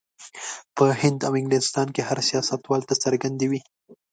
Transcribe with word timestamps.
په 0.75 0.83
هند 1.01 1.19
او 1.27 1.33
انګلستان 1.39 1.87
کې 1.95 2.01
هر 2.09 2.17
سیاستوال 2.29 2.81
ته 2.89 2.93
څرګندې 3.03 3.45
وې. 3.51 3.61